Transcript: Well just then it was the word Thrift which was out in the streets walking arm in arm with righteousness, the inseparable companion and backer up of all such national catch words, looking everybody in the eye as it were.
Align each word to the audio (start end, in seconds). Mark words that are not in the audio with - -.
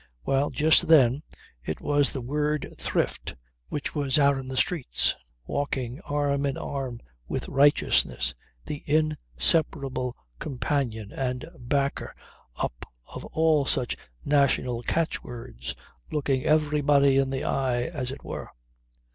Well 0.25 0.49
just 0.49 0.87
then 0.87 1.21
it 1.63 1.79
was 1.79 2.11
the 2.11 2.21
word 2.21 2.73
Thrift 2.75 3.35
which 3.69 3.93
was 3.93 4.17
out 4.17 4.35
in 4.35 4.47
the 4.47 4.57
streets 4.57 5.13
walking 5.45 6.01
arm 6.07 6.43
in 6.47 6.57
arm 6.57 6.99
with 7.27 7.47
righteousness, 7.47 8.33
the 8.65 8.81
inseparable 8.87 10.17
companion 10.39 11.11
and 11.11 11.45
backer 11.59 12.15
up 12.57 12.91
of 13.13 13.23
all 13.25 13.67
such 13.67 13.95
national 14.25 14.81
catch 14.81 15.21
words, 15.21 15.75
looking 16.09 16.45
everybody 16.45 17.17
in 17.17 17.29
the 17.29 17.43
eye 17.43 17.83
as 17.83 18.09
it 18.09 18.23
were. 18.23 18.49